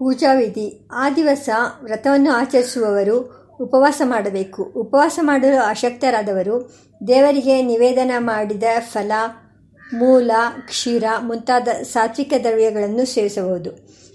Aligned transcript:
ಪೂಜಾ 0.00 0.34
ವಿಧಿ 0.34 0.88
ಆ 0.92 1.10
ದಿವಸ 1.10 1.48
ವ್ರತವನ್ನು 1.82 2.30
ಆಚರಿಸುವವರು 2.30 3.40
ಉಪವಾಸ 3.60 4.02
ಮಾಡಬೇಕು. 4.04 4.62
ಉಪವಾಸ 4.62 5.18
ಮಾಡಲು 5.22 5.66
ಅಶಕ್ತರಾದವರು 5.66 6.74
ದೇವರಿಗೆ 7.08 7.62
ನಿವೇದನ 7.62 8.10
ಮಾಡಿದ 8.18 8.62
ಫಲ, 8.78 9.12
ಮೂಲ, 9.94 10.30
ಕ್ಷೀರ 10.66 11.04
ಮುಂತಾದ 11.22 11.68
ಸಾತ್ವಿಕ 11.68 12.32
ದ್ರವ್ಯಗಳನ್ನು 12.42 13.04
ಸೇವಿಸಬಹುದು. 13.04 13.70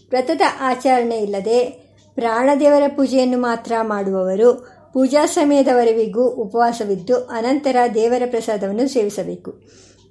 ವ್ರತದ 0.09 0.41
ಆಚರಣೆ 0.61 1.17
ಇಲ್ಲದೆ 1.17 1.65
ಪ್ರಾಣದೇವರ 2.15 2.83
ಪೂಜೆಯನ್ನು 2.95 3.37
ಮಾತ್ರ 3.37 3.71
ಮಾಡುವವರು 3.81 4.53
ಪೂಜಾ 4.93 5.25
ಸಮಯದವರೆಗೂ 5.25 6.27
ಉಪವಾಸವಿದ್ದು 6.27 7.15
ಅನಂತರ 7.15 7.75
ದೇವರ 7.93 8.23
ಪ್ರಸಾದವನ್ನು 8.29 8.87
ಸೇವಿಸಬೇಕು. 8.87 9.51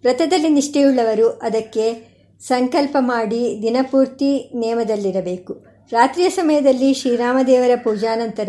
ವ್ರತದಲ್ಲಿ 0.02 0.48
ನಿಷ್ಠೆಯುಳ್ಳವರು 0.48 1.29
ಅದಕ್ಕೆ 1.29 2.13
ಸಂಕಲ್ಪ 2.48 2.96
ಮಾಡಿ 3.00 3.58
ದಿನಪೂರ್ತಿ 3.62 4.50
ನೇಮದಲ್ಲಿರಬೇಕು. 4.54 5.64
ರಾತ್ರಿಯ 5.90 6.30
ಸಮಯದಲ್ಲಿ 6.30 6.95
ಶ್ರೀರಾಮದೇವರ 6.95 7.70
ಪೂಜಾನಂತರ 7.84 8.48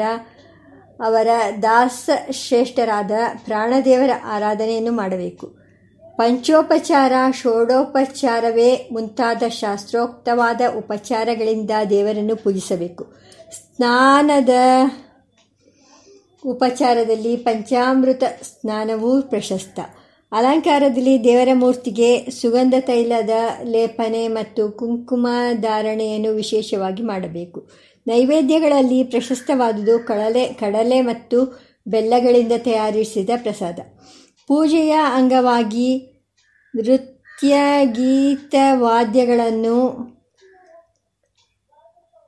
ಅವರ 1.06 1.28
ದಾಸ 1.64 2.10
ಶ್ರೇಷ್ಠರಾದ 2.32 3.12
ಪ್ರಾಣದೇವರ 3.46 4.10
ಆರಾಧನೆಯನ್ನು 4.24 4.92
ಮಾಡಬೇಕು. 4.92 5.66
ಪಂಚೋಪಚಾರ, 6.16 7.12
ಷೋಡೋಪಚಾರವೇ 7.34 8.90
ಮುಂತಾದ 8.92 9.44
ಶಾಸ್ತ್ರೋಕ್ತವಾದ 9.48 10.62
ಉಪಚಾರಗಳಿಂದ 10.78 11.72
ದೇವರನ್ನು 11.90 12.36
ಪೂಜಿಸಬೇಕು. 12.36 13.04
ಸ್ನಾನದ 13.52 14.50
ಉಪಚಾರದಲ್ಲಿ 16.46 17.38
ಪಂಚಾಮೃತ 17.38 18.24
ಸ್ನಾನವೂ 18.42 19.22
ಪ್ರಶಸ್ತ. 19.22 19.80
ಅಲಂಕಾರದಲ್ಲಿ 20.36 21.24
ದೇವರ 21.24 21.50
ಮೂರ್ತಿಗೆ 21.54 22.10
ಸುಗಂಧ 22.32 22.76
ತೈಲದ 22.80 23.34
ಲೇಪನೆ 23.64 24.24
ಮತ್ತು 24.28 24.64
ಕುಂಕುಮ 24.72 25.28
ಧಾರಣೆಯನ್ನು 25.62 26.32
ವಿಶೇಷವಾಗಿ 26.32 27.04
ಮಾಡಬೇಕು. 27.04 27.60
ನೈವೇದ್ಯಗಳಲ್ಲಿ 28.08 29.04
ಪ್ರಶಸ್ತವಾದುದು 29.04 30.00
ಕಡಲೆ 30.00 30.44
ಕಡಲೆ 30.54 31.02
ಮತ್ತು 31.02 31.38
ಬೆಲ್ಲಗಳಿಂದ 31.88 32.52
ತಯಾರಿಸಿದ 32.58 33.30
ಪ್ರಸಾದ. 33.44 33.80
ಪೂಜೆಯ 34.48 34.96
ಅಂಗವಾಗಿ 35.14 35.90
ನೃತ್ಯ 36.74 37.56
ಗೀತ 37.94 38.56
ವಾದ್ಯಗಳನ್ನು 38.74 39.78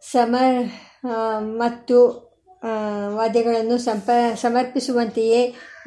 ಸಮ 0.01 0.35
ಮತ್ತು 1.39 1.97
ವಾದ್ಯಗಳನ್ನು 3.15 3.77
ಸಂಪ, 3.77 4.09
ಸಮರ್ಪಿಸುವಂತೆಯೇ 4.41 5.41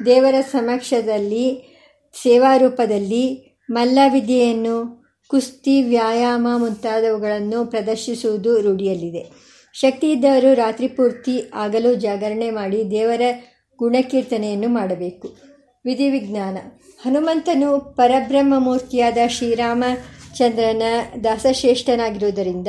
ದೇವರ 0.05 0.35
ಸಮಕ್ಷದಲ್ಲಿ 0.51 1.70
ಸೇವಾರೂಪದಲ್ಲಿ 2.13 3.57
ಮಲ್ಲವಿದ್ಯೆಯನ್ನು 3.69 5.01
ಕುಸ್ತಿ, 5.27 5.83
ವ್ಯಾಯಾಮ 5.83 6.47
ಮುಂತಾದವುಗಳನ್ನು 6.57 7.65
ಪ್ರದರ್ಶಿಸುವುದು 7.65 8.61
ರೂಢಿಯಲ್ಲಿದೆ. 8.61 9.51
ಶಕ್ತಿ 9.73 10.11
ಇದ್ದವರು 10.11 10.53
ರಾತ್ರಿ 10.53 10.87
ಪೂರ್ತಿ 10.87 11.51
ಆಗಲು 11.53 11.95
ಜಾಗರಣೆ 11.95 12.49
ಮಾಡಿ 12.49 12.91
ದೇವರ 12.91 13.21
ಗುಣಕೀರ್ತನೆಯನ್ನು 13.77 14.69
ಮಾಡಬೇಕು. 14.69 15.35
ವಿಧಿವಿಜ್ಞಾನ. 15.85 16.57
ಹನುಮಂತನು 17.05 17.79
ಪರಬ್ರಹ್ಮ 17.79 18.53
ಮೂರ್ತಿಯಾದ 18.57 19.17
ಶ್ರೀರಾಮಚಂದ್ರನ 19.27 20.83
ದಾಸಶ್ರೇಷ್ಠನಾಗಿರುವುದರಿಂದ 21.23 22.67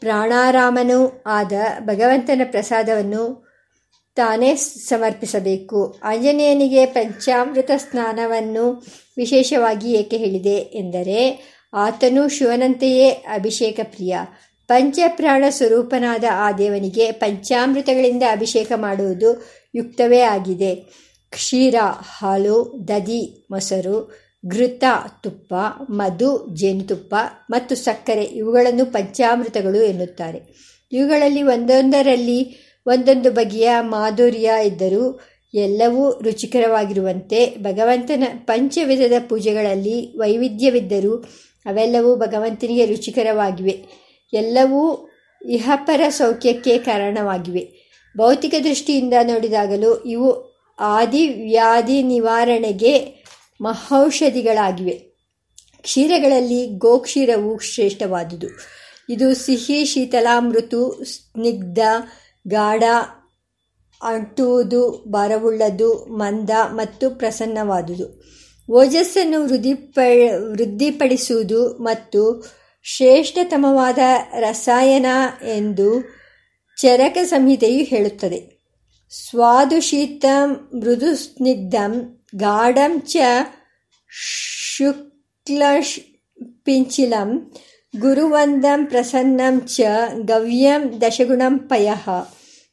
ಪ್ರಾಣಾರಾಮನೂ 0.00 1.22
ಆದ 1.26 1.52
ಭಗವಂತನ 1.80 2.42
ಪ್ರಸಾದವನ್ನು 2.44 3.50
ತಾನೇ 4.16 4.54
ಸಮರ್ಪಿಸಬೇಕು. 4.54 6.00
ಆಂಜನೇಯನಿಗೆ 6.04 6.86
ಪಂಚಾಮೃತ 6.86 7.70
ಸ್ನಾನವನ್ನು 7.76 8.86
ವಿಶೇಷವಾಗಿ 9.16 9.92
ಏಕೆ 9.92 10.16
ಹೇಳಿದೆ 10.16 10.56
ಎಂದರೆ, 10.56 11.44
ಆತನು 11.74 12.28
ಶಿವನಂತೆಯೇ 12.28 13.10
ಅಭಿಷೇಕ 13.10 13.80
ಪ್ರಿಯ 13.82 14.18
ಪಂಚಪ್ರಾಣ 14.68 15.44
ಸ್ವರೂಪನಾದ 15.48 16.24
ಆ 16.32 16.52
ದೇವನಿಗೆ 16.52 17.12
ಪಂಚಾಮೃತಗಳಿಂದ 17.12 18.22
ಅಭಿಷೇಕ 18.30 18.72
ಮಾಡುವುದು 18.76 19.46
ಯುಕ್ತವೇ 19.74 20.20
ಆಗಿದೆ. 20.20 20.74
ಕ್ಷೀರ, 21.30 21.74
ಹಾಲು 22.18 22.84
ದದಿ 22.88 23.48
ಮೊಸರು 23.50 24.29
ಘೃತ 24.48 24.84
ತುಪ್ಪ, 25.22 25.54
ಮಧು 25.90 26.46
ಜೇನುತುಪ್ಪ 26.54 27.14
ಮತ್ತು 27.50 27.74
ಸಕ್ಕರೆ 27.74 28.22
ಇವುಗಳನ್ನು 28.22 28.84
ಪಂಚಾಮೃತಗಳು 28.84 29.82
ಎನ್ನುತ್ತಾರೆ. 29.82 30.40
ಇವುಗಳಲ್ಲಿ 30.92 31.42
ಒಂದೊಂದರಲ್ಲಿ 31.42 32.70
ಒಂದೊಂದು 32.86 33.32
ಬಗೆಯ 33.32 33.70
ಮಾಧುರ್ಯ 33.80 34.50
ಇದ್ದರೂ 34.64 35.20
ಎಲ್ಲವೂ 35.54 36.20
ರುಚಿಕರವಾಗಿರುವಂತೆ 36.20 37.56
ಭಗವಂತನ 37.62 38.24
ಪಂಚವಿಧದ 38.44 39.12
ಪೂಜೆಗಳಲ್ಲಿ 39.28 40.16
ವೈವಿಧ್ಯವಿದ್ದರೂ 40.16 41.16
ಅವೆಲ್ಲವೂ 41.66 42.16
ಭಗವಂತನಿಗೆ 42.16 42.86
ರುಚಿಕರವಾಗಿವೆ. 42.86 43.84
ಎಲ್ಲವೂ 44.32 45.10
ಇಹಪರ 45.48 46.00
ಸೌಖ್ಯಕ್ಕೆ 46.08 46.78
ಕಾರಣವಾಗಿವೆ. 46.78 47.90
ಭೌತಿಕ 48.18 48.54
ದೃಷ್ಟಿಯಿಂದ 48.64 49.14
ನೋಡಿದಾಗಲೂ 49.22 50.02
ಇವು 50.02 50.50
ಆದಿ 50.78 51.28
ವ್ಯಾಧಿ 51.28 52.02
ನಿವಾರಣೆಗೆ 52.02 53.19
ಮಹೌಷಧಿಗಳಾಗಿವೆ. 53.60 55.10
ಕ್ಷೀರಗಳಲ್ಲಿ 55.82 56.66
ಗೋಕ್ಷೀರವು 56.66 57.58
ಶ್ರೇಷ್ಠವಾದುದು. 57.58 58.46
ಇದು 59.08 59.34
ಸಿಹಿ, 59.34 59.84
ಶೀತಲ 59.84 60.26
ಮೃತು 60.38 61.04
ಸ್ನಿಗ್ಧ, 61.04 61.78
ಗಾಢ 62.48 62.82
ಅಂಟುವುದು 64.02 65.04
ಭಾರವುಳ್ಳದು, 65.08 65.94
ಮಂದ 65.94 66.50
ಮತ್ತು 66.70 67.10
ಪ್ರಸನ್ನವಾದುದು. 67.10 68.24
ಓಜಸ್ಸನ್ನು 68.70 69.44
ವೃದ್ಧಿಪ, 69.44 69.98
ವೃದ್ಧಿಪಡಿಸುವುದು 70.50 71.68
ಮತ್ತು 71.68 72.52
ಶ್ರೇಷ್ಠತಮವಾದ 72.82 73.98
ರಸಾಯನ 74.38 75.06
ಎಂದು 75.56 76.02
ಚರಕ 76.80 77.18
ಸಂಹಿತೆಯು 77.24 77.84
ಹೇಳುತ್ತದೆ. 77.84 78.60
ಸ್ವಾದುಶೀತ 79.10 80.24
ಮೃದು 80.74 81.16
ಸ್ನಿಗ್ಧಂ 81.16 82.19
ಗಾಢಂ 82.32 83.00
ಚ 83.06 83.16
ಶುಕ್ಲಪಿಂಚಿಲಂ 86.22 87.30
ಗುರುವಂದಂ 87.94 88.80
ಪ್ರಸನ್ನಂ 88.90 89.54
ಚ 89.68 89.78
ಗವ್ಯಂ 90.28 90.82
ದಶಗುಣಂ 91.02 91.54
ಪಯಃ 91.70 92.04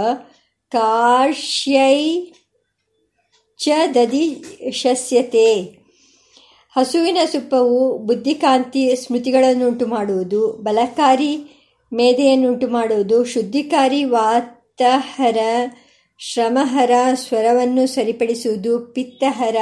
काश्यै 0.71 1.99
च 3.59 3.85
दधि 3.95 4.25
शस्यते 4.81 5.51
ಹಸುವಿನ 6.75 7.17
ಸುಪ್ಪವು 7.31 7.97
ಬುದ್ಧಿಕಾಂತಿ 7.97 8.95
ಸ್ಮೃತಿಗಳನ್ನುಂಟು 8.95 9.87
ಮಾಡುವುದು 9.87 10.47
ಬಲಕಾರಿ 10.47 11.37
ಮೇಧೆಯನ್ನುಂಟು 11.93 12.67
ಮಾಡುವುದು 12.67 13.23
ಶುದ್ಧಿಕಾರಿ 13.23 14.03
ವಾತಹರ, 14.03 15.37
ಶ್ರಮಹರ 16.19 16.91
ಸ್ವರವನ್ನು 17.13 17.87
ಸರಿಪಡಿಸುವುದು, 17.87 18.79
ಪಿತ್ತಹರ, 18.79 19.55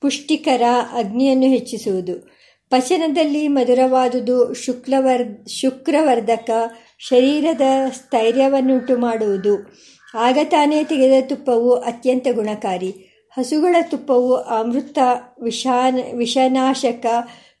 ಪುಷ್ಟಿಕರ 0.00 0.62
ಅಗ್ನಿಯನ್ನು 0.92 1.46
ಹೆಚ್ಚಿಸುವುದು. 1.46 2.30
ಪಚನದಲ್ಲಿ 2.70 3.48
ಮಧುರವಾದುದು 3.48 4.54
ಶುಕ್ಲವರ್, 4.54 5.48
ಶುಕ್ರವರ್ಧಕ 5.48 6.50
ಶರೀರದ 6.98 7.60
ಸ್ಥೈರ್ಯವನ್ನುಂಟು 7.92 8.98
ಮಾಡುವುದು 8.98 9.74
ಆಗ 10.14 10.38
ತಾನೇ 10.44 10.84
ತೆಗೆದ 10.84 11.24
ತುಪ್ಪವು 11.28 11.74
ಅತ್ಯಂತ 11.74 12.26
ಗುಣಕಾರಿ. 12.32 13.13
ಹಸುಗಳ 13.36 13.76
ತುಪ್ಪವು 13.90 14.34
ಅಮೃತ, 14.56 14.98
ವಿಷಾನ, 15.38 15.96
ವಿಷನಾಶಕ, 16.12 17.06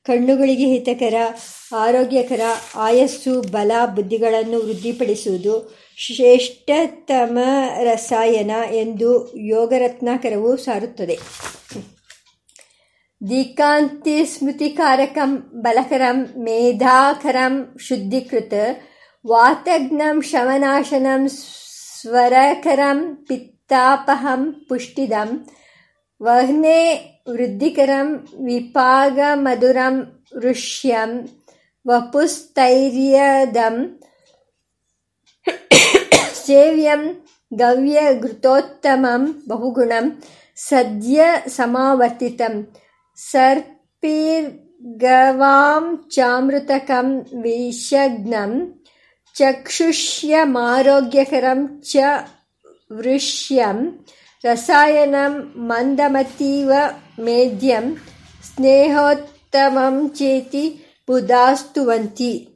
ಕಣ್ಣುಗಳಿಗೆ 0.06 0.66
ಹಿತಕರ, 0.66 1.16
ಆರೋಗ್ಯಕರ, 1.76 2.42
ಆಯಸ್ಸು, 2.76 3.42
ಬಲ, 3.52 3.72
ಬುದ್ಧಿಗಳನ್ನು 3.94 4.58
ವೃದ್ಧಿಪಡಿಸುವುದು 4.58 5.54
ಶ್ರೇಷ್ಠತಮ 5.98 7.36
ರಸಾಯನ 7.82 8.52
ಎಂದು 8.74 9.10
ಯೋಗರತ್ನಾಕರವು 9.46 10.56
ಸಾರುತ್ತದೆ. 10.56 11.16
ದೀಕಾಂತಿ 13.20 14.16
ಸ್ಮೃತಿಕಾರಕಂ 14.24 15.30
ಬಲಕರಂ 15.62 16.18
ಮೇಧಾಕರಂ 16.38 17.54
ಶುದ್ಧೀಕೃತ 17.80 18.54
ವಾತಜ್ಞಂ 19.24 20.16
ಶವನಾಶನಂ 20.22 21.22
ಸ್ವರಕರಂ 21.98 22.98
ಪಿತ್ತಾಪಹಂ 23.28 24.42
ಪುಷ್ಟಿದಂ 24.68 25.30
ವಹ್ನೆ 26.24 26.80
ವೃದ್ಧಿಕರಂ 27.30 28.08
ವಿಪಾಗಮಧುರಂ 28.46 29.96
ಋಷ್ಯಂ 30.42 31.12
ವಪುಸ್ತೈರ್ಯದಂ 31.86 33.76
ಸೇವ್ಯಂ 36.40 37.02
ಗವ್ಯಘೃತೋತ್ತಮಂ 37.52 39.22
ಬಹುಗುಣಂ 39.50 40.06
ಸದ್ಯ 40.58 41.18
ಸಮಾವರ್ತಿತಂ 41.56 42.54
ಸರ್ಪೀರ್ಗವಾಂ 44.46 45.84
ಚಾಮೃತಕಂ 46.14 47.08
ವಿಷಗ್ನಂ 47.42 48.52
ಚಕ್ಷುಷ್ಯಮಾರೋಗ್ಯಕರಂ 49.36 51.60
ಚ 51.90 51.92
ವೃಷ್ಯಂ 52.98 53.78
ರಸಾಯನಂ 54.44 55.52
ಮಂದಮತೀವ 55.56 56.72
ಮೇದ್ಯಂ 57.20 57.96
ಸ್ನೇಹೋತ್ತಮಂ 58.46 60.08
ಚೇತಿ 60.08 60.64
ಬುಧಾಸ್ತುವಂತಿ 61.08 62.48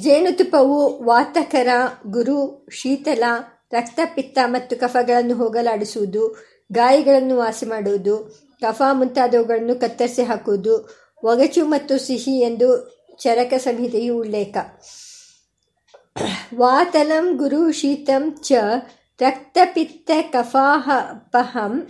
ಜೇನುತುಪ್ಪವು 0.00 1.04
ವಾತಕರ, 1.04 1.68
ಗುರು, 2.06 2.66
ಶೀತಲ, 2.72 3.24
ರಕ್ತಪಿತ್ತ 3.72 4.38
ಮತ್ತು 4.46 4.80
ಕಫಗಳನ್ನು 4.80 5.34
ಹೋಗಲಾಡಿಸುವುದು, 5.34 6.36
ಗಾಯಗಳನ್ನು 6.72 7.36
ವಾಸಿ 7.36 7.66
ಮಾಡುವುದು, 7.66 8.16
ಕಫ 8.60 8.82
ಮುಂತಾದವುಗಳನ್ನು 8.92 9.80
ಕತ್ತರಿಸಿ 9.80 10.22
ಹಾಕುವುದು, 10.22 10.74
ಒಗಚು 11.22 11.64
ಮತ್ತು 11.64 11.98
ಸಿಹಿ 12.06 12.40
ಎಂದು 12.40 12.68
ಚರಕ 13.18 13.54
ಸಂಹಿತೆಯು 13.54 14.18
ಉಲ್ಲೇಖ. 14.18 14.56
ಚ 18.42 18.52
ರಕ್ತಪಿತ್ತ 19.20 20.10
ಕಫಾಹಪಹಂ 20.32 21.88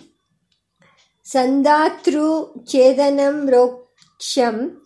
ಸಂಧಾತೃ 1.26 2.24
ಛೇದನಂ 2.66 3.50
ರೋಕ್ಷಂ 3.50 4.82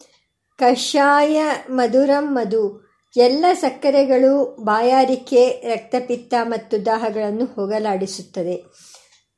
ಕಷಾಯ 0.58 1.42
ಮಧು 1.68 2.84
ಎಲ್ಲ 3.16 3.44
ಸಕ್ಕರೆಗಳು 3.54 4.64
ಬಾಯಾರಿಕೆ, 4.64 5.62
ರಕ್ತಪಿತ್ತ 5.66 6.34
ಮತ್ತು 6.42 6.86
ದಾಹಗಳನ್ನು 6.86 7.44
ಹೋಗಲಾಡಿಸುತ್ತದೆ। 7.44 8.64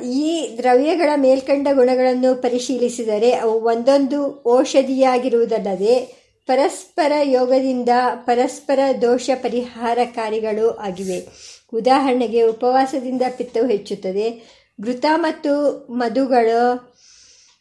ಈ 0.05 0.55
ದ್ರವ್ಯಗಳ 0.59 1.11
ಮೇಲ್ಕಂಡ 1.17 1.69
ಗುಣಗಳನ್ನು 1.73 2.43
ಪರಿಶೀಲಿಸಿದರೆ 2.43 3.33
ಅವು 3.33 3.53
ಒಂದೊಂದು 3.53 4.43
ಔಷಧಿಯಾಗಿರುವುದಲ್ಲದೆ 4.49 6.21
ಪರಸ್ಪರ 6.47 7.13
ಯೋಗದಿಂದ 7.23 7.89
ಪರಸ್ಪರ 8.15 8.79
ದೋಷ 9.03 9.31
ಪರಿಹಾರಕಾರಿಗಳು 9.35 10.71
ಆಗಿವೆ. 10.71 11.27
ಉದಾಹರಣೆಗೆ 11.73 12.43
ಉಪವಾಸದಿಂದ 12.43 13.23
ಪಿತ್ತವು 13.37 13.67
ಹೆಚ್ಚುತ್ತದೆ. 13.67 14.43
ಘೃತ 14.83 15.05
ಮತ್ತು 15.15 15.53
ಮಧುಗಳು 15.91 16.89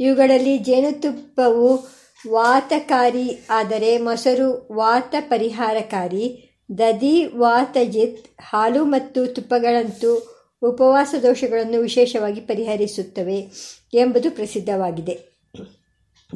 ಇವುಗಳಲ್ಲಿ 0.00 0.58
ಜೇನುತುಪ್ಪವು 0.58 1.98
ವಾತಕಾರಿ, 2.30 3.46
ಆದರೆ 3.50 3.98
ಮೊಸರು 3.98 4.68
ವಾತ 4.72 5.14
ಪರಿಹಾರಕಾರಿ. 5.20 6.47
ದದಿ 6.78 7.26
ವಾತಜಿತ್ 7.26 8.26
ಹಾಲು 8.40 8.84
ಮತ್ತು 8.84 9.26
ತುಪ್ಪಗಳಂತೂ 9.26 10.34
ಉಪವಾಸ 10.62 11.14
ದೋಷಗಳನ್ನು 11.22 11.80
ವಿಶೇಷವಾಗಿ 11.80 12.40
ಪರಿಹರಿಸುತ್ತವೆ 12.40 13.48
ಎಂಬುದು 13.94 14.30
ಪ್ರಸಿದ್ಧವಾಗಿದೆ. 14.30 15.38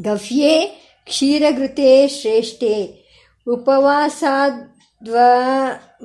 ಗವ್ಯೆ 0.00 0.66
ಕ್ಷೀರಘೃತೆ 1.04 2.08
ಶ್ರೇಷ್ಠೆ. 2.08 3.02
ಉಪವಾಸಾದ್ವ 3.48 5.16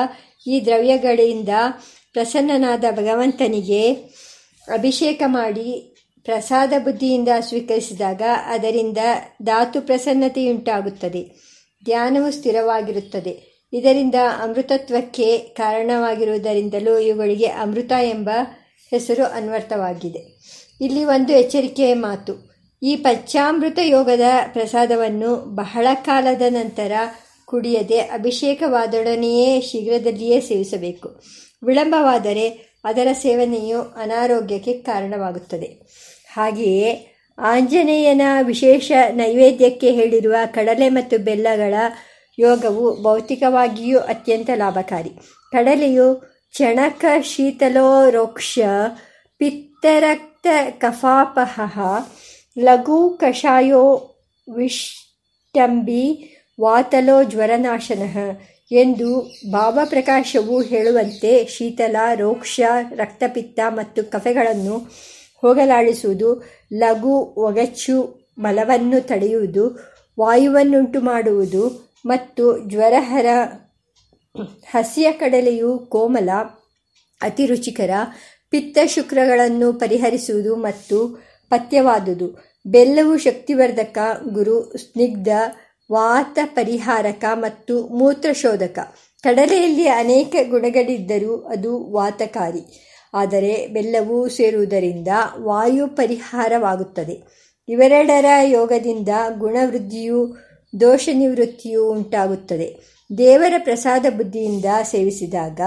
ಈ 0.47 0.64
ದ್ರವ್ಯಗಳಿಂದ 0.64 1.49
ಪ್ರಸನ್ನನಾದ 2.12 2.85
ಭಗವಂತನಿಗೆ 2.90 3.97
ಅಭಿಷೇಕ 4.73 5.23
ಮಾಡಿ 5.26 5.97
ಪ್ರಸಾದ 6.25 6.73
ಬುದ್ಧಿಯಿಂದ 6.78 7.28
ಸ್ವೀಕರಿಸಿದಾಗ 7.40 8.23
ಅದರಿಂದ 8.47 8.99
ಧಾತು 9.42 9.80
ಪ್ರಸನ್ನತೆಯುಂಟಾಗುತ್ತದೆ. 9.80 11.30
ಧ್ಯಾನವು 11.85 12.30
ಸ್ಥಿರವಾಗಿರುತ್ತದೆ. 12.30 13.59
ಇದರಿಂದ 13.73 14.14
ಅಮೃತತ್ವಕ್ಕೆ 14.42 15.38
ಕಾರಣವಾಗಿರುವುದರಿಂದಲೂ 15.38 16.99
ಇವುಗಳಿಗೆ 16.99 17.47
ಅಮೃತ 17.47 17.92
ಎಂಬ 18.02 18.30
ಹೆಸರು 18.90 19.25
ಅನ್ವರ್ಥವಾಗಿದೆ. 19.25 20.40
ಇಲ್ಲಿ 20.80 21.04
ಒಂದು 21.04 21.33
ಎಚ್ಚರಿಕೆಯ 21.33 21.95
ಮಾತು. 21.95 22.48
ಈ 22.82 22.97
ಪಚ್ಚಾಮೃತ 22.97 23.78
ಯೋಗದ 23.82 24.20
ಪ್ರಸಾದವನ್ನು 24.52 25.37
ಬಹಳ 25.37 25.87
ಕಾಲದ 25.94 26.42
ನಂತರ 26.49 26.92
ಕುಡಿಯದೆ 27.44 27.99
ಅಭಿಷೇಕವಾದೊಡನೆಯೇ 27.99 29.61
ಶೀಘ್ರದಲ್ಲಿಯೇ 29.61 30.40
ಸೇವಿಸಬೇಕು. 30.40 31.23
ವಿಳಂಬವಾದರೆ 31.66 32.49
ಅದರ 32.85 33.08
ಸೇವನೆಯು 33.12 33.80
ಅನಾರೋಗ್ಯಕ್ಕೆ 33.80 34.73
ಕಾರಣವಾಗುತ್ತದೆ. 34.73 35.66
ಹಾಗೆಯೇ 36.32 37.14
ಆಂಜನೇಯನ 37.38 38.23
ವಿಶೇಷ 38.42 38.92
ನೈವೇದ್ಯಕ್ಕೆ 39.11 39.90
ಹೇಳಿರುವ 39.90 40.35
ಕಡಲೆ 40.47 40.88
ಮತ್ತು 40.88 41.18
ಬೆಲ್ಲಗಳ 41.18 41.75
ಯೋಗವು 42.38 43.02
ಭೌತಿಕವಾಗಿಯೂ 43.02 43.99
ಅತ್ಯಂತ 43.99 44.50
ಲಾಭಕಾರಿ. 44.54 45.11
ಕಡಲೆಯು 45.52 46.23
ಚಣಕ 46.54 47.04
ಶೀತಲೋರೋಕ್ಷ 47.23 48.58
ಪಿತ್ತರಕ್ತ 49.38 50.47
ಕಫಾಪಹ 50.78 51.80
ಲಘು 52.59 53.11
ಕಷಾಯೋ 53.11 54.11
ವಿಷ್ಟಂಬಿ 54.57 56.05
ವಾತಲೋ 56.61 57.23
ಜ್ವರನಾಶನ 57.23 58.03
ಎಂದು 58.73 59.31
ಭಾವಪ್ರಕಾಶವು 59.53 60.61
ಹೇಳುವಂತೆ 60.62 61.47
ಶೀತಲ, 61.47 61.97
ರೋಕ್ಷ, 62.15 62.61
ರಕ್ತಪಿತ್ತ 62.95 63.61
ಮತ್ತು 63.69 64.11
ಕಫೆಗಳನ್ನು 64.11 64.79
ಹೋಗಲಾಡಿಸುವುದು, 65.41 66.43
ಲಘು 66.73 67.15
ಒಗಚ್ಚು 67.19 68.27
ಮಲವನ್ನು 68.38 69.07
ತಡೆಯುವುದು, 69.07 69.79
ವಾಯುವನ್ನುಂಟು 70.21 71.00
ಮಾಡುವುದು 71.00 71.95
ಮತ್ತು 72.07 72.71
ಜ್ವರಹರ 72.71 73.27
ಹಸಿಯ 74.71 75.12
ಕಡಲೆಯು 75.12 75.79
ಕೋಮಲ 75.79 76.31
ಅತಿ 77.21 77.47
ರುಚಿಕರ 77.47 77.91
ಪಿತ್ತ 78.50 78.79
ಶುಕ್ರಗಳನ್ನು 78.87 79.73
ಪರಿಹರಿಸುವುದು 79.73 80.57
ಮತ್ತು 80.57 81.29
ಪಥ್ಯವಾದುದು. 81.50 82.48
ಬೆಲ್ಲವು 82.67 83.19
ಶಕ್ತಿವರ್ಧಕ, 83.19 83.99
ಗುರು, 84.29 84.77
ಸ್ನಿಗ್ಧ, 84.77 85.29
ವಾತ 85.93 86.38
ಪರಿಹಾರಕ 86.45 87.25
ಮತ್ತು 87.35 87.88
ಮೂತ್ರಶೋಧಕ. 87.88 88.79
ಕಡಲೆಯಲ್ಲಿ 89.23 89.88
ಅನೇಕ 89.88 90.35
ಗುಣಗಳಿದ್ದರೂ 90.50 91.37
ಅದು 91.37 91.93
ವಾತಕಾರಿ. 91.93 92.85
ಆದರೆ 93.15 93.67
ಬೆಲ್ಲವು 93.67 94.29
ಸೇರುವುದರಿಂದ 94.29 95.09
ವಾಯು 95.38 95.87
ಪರಿಹಾರವಾಗುತ್ತದೆ. 95.87 97.23
ಇವೆರಡರ 97.69 98.25
ಯೋಗದಿಂದ 98.43 99.09
ಗುಣವೃದ್ಧಿಯು 99.38 100.37
ದೋಷ 100.81 101.09
ನಿವೃತ್ತಿಯು 101.12 101.91
ಉಂಟಾಗುತ್ತದೆ. 101.91 102.77
ದೇವರ 103.19 103.55
ಪ್ರಸಾದ 103.59 104.07
ಬುದ್ಧಿಯಿಂದ 104.17 104.65
ಸೇವಿಸಿದಾಗ 104.83 105.61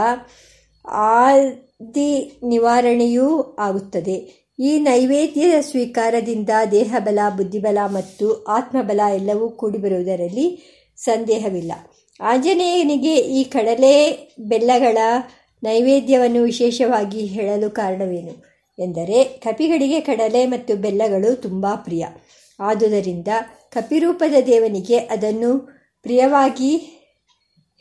ಆದಿ 0.87 2.39
ನಿವಾರಣೆಯೂ 2.43 3.55
ಆಗುತ್ತದೆ. 3.59 4.40
ಈ 4.61 4.79
ನೈವೇದ್ಯದ 4.79 5.61
ಸ್ವೀಕಾರದಿಂದ 5.61 6.49
ದೇಹಬಲ, 6.71 7.19
ಬುದ್ಧಿಬಲ 7.37 7.77
ಮತ್ತು 7.85 8.43
ಆತ್ಮಬಲ 8.43 9.01
ಎಲ್ಲವೂ 9.15 9.49
ಕೂಡಿಬರುವುದರಲ್ಲಿ 9.49 10.59
ಸಂದೇಹವಿಲ್ಲ. 10.97 11.71
ಆಂಜನೇಯನಿಗೆ 12.21 13.15
ಈ 13.15 13.43
ಕಡಲೆ 13.43 14.11
ಬೆಲ್ಲಗಳ 14.39 14.97
ನೈವೇದ್ಯವನ್ನು 15.63 16.43
ವಿಶೇಷವಾಗಿ 16.43 17.25
ಹೇಳಲು 17.25 17.69
ಕಾರಣವೇನು? 17.69 18.51
ಎಂದರೆ, 18.79 19.23
ಕಪಿಗಳಿಗೆ 19.23 19.99
ಕಡಲೆ 19.99 20.45
ಮತ್ತು 20.45 20.75
ಬೆಲ್ಲಗಳು 20.75 21.35
ತುಂಬ 21.35 21.67
ಪ್ರಿಯ. 21.75 22.05
ಆದುದರಿಂದ 22.59 23.27
ಕಪಿರೂಪದ 23.69 24.33
ದೇವನಿಗೆ 24.45 24.97
ಅದನ್ನು 24.97 25.59
ಪ್ರಿಯವಾಗಿ 26.03 26.77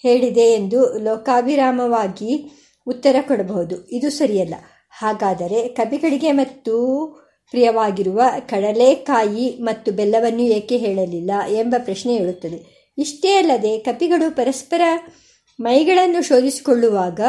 ಹೇಳಿದೆ 0.03 0.41
ಎಂದು 0.41 0.99
ಲೋಕಾಭಿರಾಮವಾಗಿ 0.99 2.51
ಉತ್ತರ 2.87 3.17
ಕೊಡಬಹುದು. 3.21 3.89
ಇದು 3.89 4.11
ಸರಿಯಲ್ಲ. 4.11 4.55
ಹಾಗಾದರೆ 5.01 5.69
ಕಪಿಗಳಿಗೆ 5.69 6.33
ಮತ್ತು 6.33 7.07
ಪ್ರಿಯವಾಗಿರುವ 7.51 8.23
ಕಡಲೆಕಾಯಿ 8.41 9.59
ಮತ್ತು 9.61 9.93
ಬೆಲ್ಲವನ್ನು 9.93 10.43
ಏಕೆ 10.43 10.77
ಹೇಳಲಿಲ್ಲ 10.77 11.31
ಎಂಬ 11.49 11.75
ಪ್ರಶ್ನೆ 11.79 12.17
ಹೇಳುತ್ತದೆ 12.17 12.81
ಇಷ್ಟೇ 12.99 13.29
ಅಲ್ಲದೆ 13.29 13.79
ಕಪಿಗಳು 13.79 14.37
ಪರಸ್ಪರ 14.37 14.81
ಮೈಗಳನ್ನು 15.61 16.23
ಶೋಧಿಸಿಕೊಳ್ಳುವಾಗ 16.23 17.21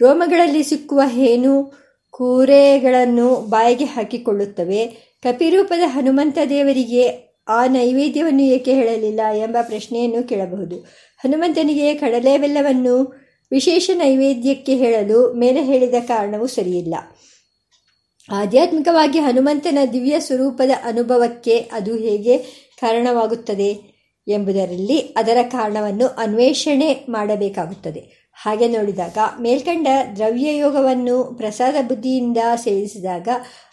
ರೋಮಗಳಲ್ಲಿ 0.00 0.62
ಸಿಕ್ಕುವ 0.62 1.02
ಹೇನು 1.06 1.84
ಕೂರೆಗಳನ್ನು 2.10 3.36
ಬಾಯಿಗೆ 3.36 3.84
ಹಾಕಿಕೊಳ್ಳುತ್ತವೆ. 3.84 4.86
ಕಪಿರೂಪದ 5.22 5.80
ಹನುಮಂತ 5.84 6.38
ದೇವರಿಗೆ 6.48 7.34
ಆ 7.48 7.66
ನೈವೇದ್ಯವನ್ನು 7.66 8.42
ಏಕೆ 8.42 8.74
ಹೇಳಲಿಲ್ಲ 8.74 9.20
ಎಂಬ 9.34 9.56
ಪ್ರಶ್ನೆಯನ್ನು 9.62 10.28
ಕೇಳಬಹುದು. 10.28 10.76
ಹನುಮಂತನಿಗೆ 11.18 11.94
ಕಡಲೆ 11.94 12.38
ಬೆಲ್ಲವನ್ನು 12.38 13.24
ವಿಶೇಷ 13.52 13.90
ನೈವೇದ್ಯಕ್ಕೆ 13.94 14.76
ಹೇಳಲು 14.76 15.32
ಮೇಲೆ 15.32 15.62
ಹೇಳಿದ 15.62 15.94
ಕಾರಣವು 16.08 16.46
ಸರಿಯಿಲ್ಲ. 16.46 16.94
ಆಧ್ಯಾತ್ಮಿಕವಾಗಿ 18.30 19.18
ಹನುಮಂತನ 19.18 19.78
ದಿವ್ಯ 19.92 20.20
ಸ್ವರೂಪದ 20.20 20.70
ಅನುಭವಕ್ಕೆ 20.84 21.58
ಅದು 21.58 21.96
ಹೇಗೆ 21.96 22.38
ಕಾರಣವಾಗುತ್ತದೆ 22.80 23.94
ಎಂಬುದರಲ್ಲಿ 24.28 24.98
ಅದರ 24.98 25.36
ಕಾರಣವನ್ನು 25.42 26.06
ಅನ್ವೇಷಣೆ 26.06 27.06
ಮಾಡಬೇಕಾಗುತ್ತದೆ. 27.08 28.24
ಹಾಗೆ 28.42 28.68
ನೋಡಿದಾಗ 28.68 29.18
ಮೇಲ್ಕಂಡ 29.40 29.88
ದ್ರವ್ಯಯೋಗವನ್ನು 30.16 31.24
ಪ್ರಸಾದ 31.24 31.74
ಬುದ್ಧಿಯಿಂದ 31.88 32.38
ಸೇವಿಸಿದಾಗ 32.54 33.28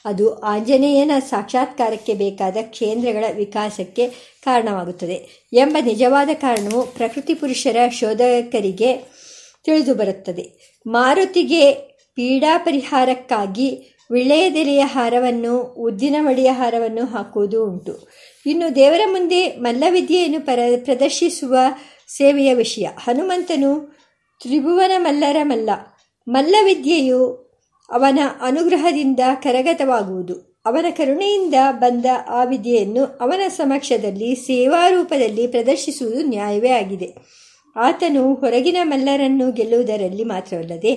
ಅದು 0.05 0.39
ಆಂಜನೇಯನ 0.39 1.11
ಸಾಕ್ಷಾತ್ಕಾರಕ್ಕೆ 1.19 2.13
ಬೇಕಾದ 2.13 2.57
ಕೇಂದ್ರಗಳ 2.79 3.25
ವಿಕಾಸಕ್ಕೆ 3.35 4.07
ಕಾರಣವಾಗುತ್ತದೆ 4.45 5.47
ಎಂಬ 5.53 5.77
ನಿಜವಾದ 5.85 6.29
ಕಾರಣವು 6.33 6.87
ಪ್ರಕೃತಿ 6.87 7.33
ಪುರುಷರ 7.33 7.77
ಶೋಧಕರಿಗೆ 7.91 8.97
ತಿಳಿದು 9.63 9.95
ಬರುತ್ತದೆ 9.95 10.75
ಮಾರುತಿಗೆ 10.87 11.71
ಪೀಡಾ 12.15 12.57
ವಿಳೆಯದೆಲೆಯ 14.11 14.79
ಹಾರವನ್ನು 14.79 15.61
ಉದ್ದಿನ 15.61 16.15
ಮಡಿಯ 16.19 16.49
ಹಾರವನ್ನು 16.49 17.05
ಹಾಕುವುದು 17.05 17.65
ಉಂಟು. 17.65 18.07
ಇನ್ನು 18.45 18.75
ದೇವರ 18.75 19.01
ಮುಂದೆ 19.05 19.55
ಮಲ್ಲವಿದ್ಯೆಯನ್ನು 19.55 20.45
ಪರ, 20.45 20.59
ಪ್ರದರ್ಶಿಸುವ 20.83 21.55
ಸೇವೆಯ 22.07 22.53
ವಿಷಯ. 22.53 22.87
ಹನುಮಂತನು 22.97 23.97
ತ್ರಿಭುವನ 24.41 24.91
ಮಲ್ಲರ 24.97 25.37
ಮಲ್ಲ. 25.43 25.69
ಮಲ್ಲವಿದ್ಯೆಯು 26.27 27.51
ಅವನ 27.89 28.19
ಅನುಗ್ರಹದಿಂದ 28.41 29.19
ಕರಗತವಾಗುವುದು. 29.43 30.51
ಅವನ 30.65 30.85
ಕರುಣೆಯಿಂದ 30.89 31.53
ಬಂದ 31.71 32.05
ಆ 32.27 32.43
ವಿದ್ಯೆಯನ್ನು 32.43 33.03
ಅವನ 33.03 33.47
ಸಮಕ್ಷದಲ್ಲಿ 33.47 34.35
ಸೇವಾರೂಪದಲ್ಲಿ 34.35 35.47
ಪ್ರದರ್ಶಿಸುವುದು 35.47 36.23
ನ್ಯಾಯವೇ 36.23 36.69
ಆಗಿದೆ. 36.69 37.40
ಆತನು 37.75 38.33
ಹೊರಗಿನ 38.33 38.77
ಮಲ್ಲರನ್ನು 38.83 39.51
ಗೆಲ್ಲುವುದರಲ್ಲಿ 39.51 40.23
ಮಾತ್ರವಲ್ಲದೆ 40.23 40.95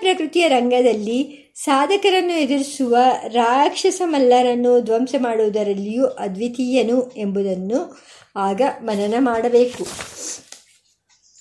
ಪ್ರಕೃತಿಯ 0.00 0.48
ರಂಗದಲ್ಲಿ 0.48 1.52
ಸಾಧಕರನ್ನು 1.56 2.32
ಎದುರಿಸುವ 2.32 2.96
ರಾಕ್ಷಸ 3.26 4.02
ಮಲ್ಲರನ್ನು 4.04 4.80
ಧ್ವಂಸ 4.80 5.14
ಮಾಡುವುದರಲ್ಲಿಯೂ 5.18 6.06
ಅದ್ವಿತೀಯನು 6.06 7.12
ಎಂಬುದನ್ನು 7.16 8.02
ಆಗ 8.36 8.60
ಮನನ 8.82 9.14
ಮಾಡಬೇಕು. 9.18 9.84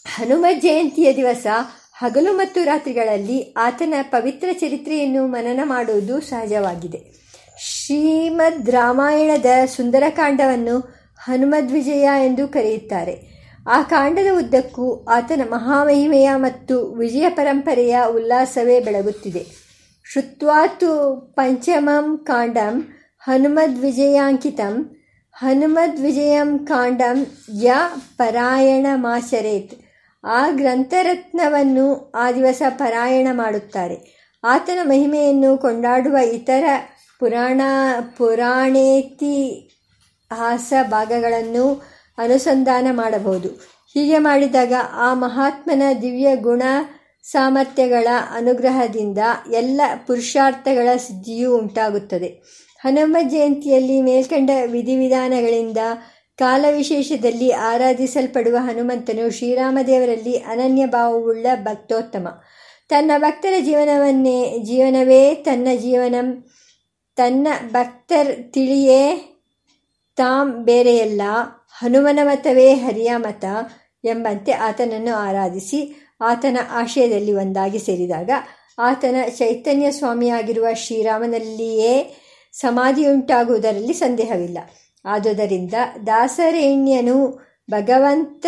ಹನುಮ 0.06 0.46
ಜಯಂತಿಯ 0.54 1.14
ದಿವಸ 1.14 1.48
ಹಗಲು 1.94 2.34
ಮತ್ತು 2.34 2.64
ರಾತ್ರಿಗಳಲ್ಲಿ 2.64 3.54
ಆತನ 3.58 3.94
ಪವಿತ್ರ 4.02 4.50
ಚರಿತ್ರೆಯನ್ನು 4.52 5.28
ಮನನ 5.28 5.60
ಮಾಡುವುದು 5.64 6.22
ಸಹಜವಾಗಿದೆ. 6.22 7.22
ಶ್ರೀಮದ್ 7.60 8.70
ರಾಮಾಯಣದ 8.70 9.46
ಸುಂದರಕಾಂಡವನ್ನು 9.66 10.80
ಹನುಮದ್ವಿಜಯ 11.18 12.10
ಎಂದು 12.26 12.48
ಕರೆಯುತ್ತಾರೆ. 12.48 13.31
ಆ 13.68 13.82
ಕಾಂಡದ 13.82 14.38
ಉದ್ದಕ್ಕೂ 14.38 15.04
ಆತನ 15.04 15.42
ಮಹಾಮಹಿಮೆಯ 15.50 16.30
ಮತ್ತು 16.36 16.92
ವಿಜಯ 16.92 17.30
ಪರಂಪರೆಯ 17.30 18.00
ಉಲ್ಲಾಸವೇ 18.16 18.80
ಬೆಳಗುತ್ತಿದೆ. 18.80 19.46
ಶ್ರುತ್ವಾತು 20.12 21.22
ಪಂಚಮಂ 21.36 22.18
ಕಾಂಡಂ 22.18 22.88
ಹನುಮದ್ 23.20 23.80
ವಿಜಯಾಂಕಿತಂ, 23.80 25.00
ಹನುಮದ್ 25.34 26.00
ವಿಜಯಂ 26.00 26.60
ಕಾಂಡಂ 26.60 27.26
ಯ 27.62 27.74
ಪರಾಯಣ 28.18 28.86
ಮಾಚರೇತ್ 28.94 29.82
ಆ 30.26 30.50
ಗ್ರಂಥರತ್ನವನ್ನು 30.50 32.12
ಆ 32.16 32.32
ದಿವಸ 32.32 32.62
ಪರಾಯಣ 32.70 33.28
ಮಾಡುತ್ತಾರೆ. 33.32 34.28
ಆತನ 34.44 34.80
ಮಹಿಮೆಯನ್ನು 34.84 35.58
ಕೊಂಡಾಡುವ 35.58 36.18
ಇತರ 36.18 36.64
ಪುರಾಣ 37.20 37.62
ಪುರಾಣೇತಿಹಾಸ 38.18 40.74
ಭಾಗಗಳನ್ನು 40.90 41.92
ಅನುಸಂಧಾನ 42.22 42.88
ಮಾಡಬಹುದು. 42.92 43.50
ಹೀಗೆ 43.94 44.18
ಮಾಡಿದಾಗ 44.18 44.74
ಆ 44.94 45.14
ಮಹಾತ್ಮನ 45.14 45.84
ದಿವ್ಯ 46.02 46.36
ಗುಣ 46.36 46.64
ಸಾಮರ್ಥ್ಯಗಳ 47.24 48.08
ಅನುಗ್ರಹದಿಂದ 48.36 49.18
ಎಲ್ಲ 49.52 49.82
ಪುರುಷಾರ್ಥಗಳ 50.08 50.98
ಸಿದ್ಧಿಯೂ 50.98 51.58
ಉಂಟಾಗುತ್ತದೆ. 51.58 52.28
ಹನುಮ 52.80 53.18
ಜಯಂತಿಯಲ್ಲಿ 53.22 54.02
ಮೇಲ್ಕಂಡ 54.02 54.50
ವಿಧಿವಿಧಾನಗಳಿಂದ 54.66 55.78
ಕಾಲವಿಶೇಷದಲ್ಲಿ 56.38 57.52
ಆರಾಧಿಸಲ್ಪಡುವ 57.52 58.58
ಹನುಮಂತನು 58.58 59.32
ಶ್ರೀರಾಮದೇವರಲ್ಲಿ 59.32 60.34
ಅನನ್ಯ 60.34 60.86
ಭಾವವುಳ್ಳ 60.86 61.46
ಭಕ್ತೋತ್ತಮ. 61.64 62.28
ತನ್ನ 62.90 63.12
ಭಕ್ತರ 63.18 63.54
ಜೀವನವನ್ನೇ, 63.60 64.60
ಜೀವನವೇ 64.60 65.36
ತನ್ನ 65.36 65.68
ಜೀವನ, 65.76 66.16
ತನ್ನ 67.16 67.48
ಭಕ್ತರ್ 67.72 68.54
ತಿಳಿಯೇ 68.54 69.28
ತಾಂ 70.16 70.64
ಬೇರೆಯಲ್ಲ. 70.64 71.22
ಹನುಮನ 71.82 72.20
ಮತವೇ 72.24 72.74
ಹರಿಯ 72.74 73.12
ಮತ 73.16 73.46
ಎಂಬಂತೆ 74.04 74.52
ಆತನನ್ನು 74.52 75.16
ಆರಾಧಿಸಿ 75.16 76.10
ಆತನ 76.22 76.58
ಆಶಯದಲ್ಲಿ 76.72 77.34
ಒಂದಾಗಿ 77.34 77.80
ಸೇರಿದಾಗ 77.80 78.30
ಆತನ 78.80 79.16
ಚೈತನ್ಯ 79.30 79.92
ಸ್ವಾಮಿಯಾಗಿರುವ 79.92 80.68
ಶ್ರೀರಾಮನಲ್ಲಿಯೇ 80.74 82.16
ಸಮಾಧಿಯುಂಟಾಗುವುದರಲ್ಲಿ 82.52 83.94
ಸಂದೇಹವಿಲ್ಲ. 83.94 84.58
ಆದುದರಿಂದ 85.06 85.74
ದಾಸರೇಣ್ಯನು 86.08 87.40
ಭಗವಂತ, 87.72 88.46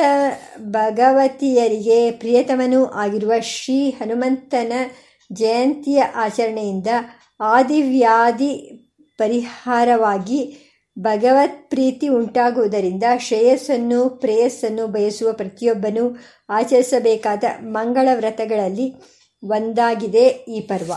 ಭಗವತಿಯರಿಗೆ 0.60 2.12
ಪ್ರಿಯತಮನೂ 2.12 2.86
ಆಗಿರುವ 2.86 3.32
ಶ್ರೀ 3.42 3.90
ಹನುಮಂತನ 3.90 4.74
ಜಯಂತಿಯ 5.34 6.04
ಆಚರಣೆಯಿಂದ 6.04 6.88
ಆದಿವ್ಯಾಧಿ 7.42 8.52
ಪರಿಹಾರವಾಗಿ 9.18 10.73
ಭಗವತ್ 11.00 11.70
ಪ್ರೀತಿ 11.70 12.08
ಉಂಟಾಗುವುದರಿಂದ 12.08 13.04
ಶ್ರೇಯಸ್ಸನ್ನು, 13.20 14.10
ಪ್ರೇಯಸ್ಸನ್ನು 14.10 14.88
ಬಯಸುವ 14.88 15.34
ಪ್ರತಿಯೊಬ್ಬನೂ 15.34 16.18
ಆಚರಿಸಬೇಕಾದ 16.50 17.44
ಮಂಗಳ 17.62 18.10
ವ್ರತಗಳಲ್ಲಿ 18.14 18.94
ಒಂದಾಗಿದೆ 19.44 20.26
ಈ 20.28 20.60
ಪರ್ವ. 20.60 20.94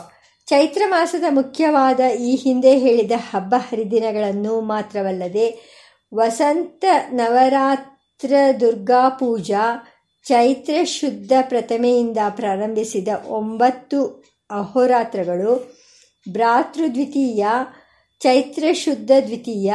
ಚೈತ್ರ 0.47 0.83
ಮಾಸದ 0.87 1.25
ಮುಖ್ಯವಾದ 1.31 2.01
ಈ 2.01 2.35
ಹಿಂದೆ 2.35 2.79
ಹೇಳಿದ 2.79 3.13
ಹಬ್ಬ 3.17 3.55
ಹರಿದಿನಗಳನ್ನು 3.59 4.61
ಮಾತ್ರವಲ್ಲದೆ 4.61 5.77
ವಸಂತ 6.15 6.85
ನವರಾತ್ರ 7.11 8.35
ದುರ್ಗಾ 8.61 9.09
ಪೂಜಾ, 9.09 9.89
ಚೈತ್ರ 10.25 10.75
ಶುದ್ಧ 10.85 11.33
ಪ್ರಥಮೆಯಿಂದ 11.43 12.19
ಪ್ರಾರಂಭಿಸಿದ 12.31 13.09
ಒಂಬತ್ತು 13.27 14.05
ಅಹೋರಾತ್ರಗಳು, 14.51 15.75
ಭ್ರಾತೃದ್ವಿತೀಯ 16.33 17.47
ಚೈತ್ರ 18.21 18.65
ಶುದ್ಧ 18.73 19.11
ದ್ವಿತೀಯ, 19.27 19.75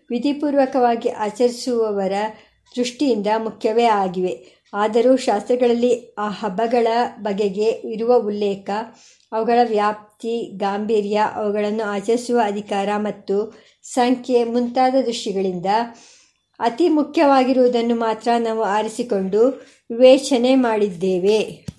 ವಿಧಿಪೂರ್ವಕವಾಗಿ 0.09 1.09
ಆಚರಿಸುವವರ 1.09 2.11
ದೃಷ್ಟಿಯಿಂದ 2.77 3.27
ಮುಖ್ಯವೇ 3.37 3.83
ಆಗಿವೆ. 3.83 4.59
ಆದರೂ 4.73 5.17
ಶಾಸ್ತ್ರಗಳಲ್ಲಿ 5.17 6.15
ಆ 6.17 6.29
ಹಬ್ಬಗಳ 6.29 6.87
ಬಗೆಗೆ 7.21 7.65
ಇರುವ 7.65 8.15
ಉಲ್ಲೇಖ, 8.15 8.69
ಅವುಗಳ 9.31 9.59
ವ್ಯಾಪ್ತಿ, 9.63 10.57
ಗಾಂಭೀರ್ಯ, 10.57 11.21
ಅವುಗಳನ್ನು 11.35 11.83
ಆಚರಿಸುವ 11.83 12.39
ಅಧಿಕಾರ 12.43 12.89
ಮತ್ತು 12.97 13.53
ಸಂಖ್ಯೆ 13.83 14.43
ಮುಂತಾದ 14.43 14.95
ದೃಷ್ಟಿಗಳಿಂದ 15.05 15.65
ಅತಿ 16.59 16.89
ಮುಖ್ಯವಾಗಿರುವುದನ್ನು 16.89 17.95
ಮಾತ್ರ 17.95 18.29
ನಾವು 18.39 18.63
ಆರಿಸಿಕೊಂಡು 18.63 19.41
ವಿವೇಚನೆ 19.91 20.55
ಮಾಡಿದ್ದೇವೆ. 20.55 21.69